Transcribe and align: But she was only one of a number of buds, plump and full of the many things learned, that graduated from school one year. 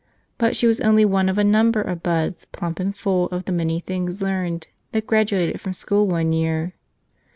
But 0.39 0.55
she 0.55 0.65
was 0.65 0.81
only 0.81 1.05
one 1.05 1.29
of 1.29 1.37
a 1.37 1.43
number 1.43 1.79
of 1.79 2.01
buds, 2.01 2.45
plump 2.45 2.79
and 2.79 2.97
full 2.97 3.25
of 3.27 3.45
the 3.45 3.51
many 3.51 3.79
things 3.79 4.19
learned, 4.19 4.67
that 4.93 5.05
graduated 5.05 5.61
from 5.61 5.75
school 5.75 6.07
one 6.07 6.33
year. 6.33 6.73